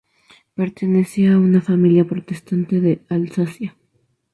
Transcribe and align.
Pertenecía 0.55 1.33
a 1.35 1.37
una 1.37 1.61
familia 1.61 2.05
protestante 2.05 2.81
de 2.81 3.05
Alsacia. 3.07 3.77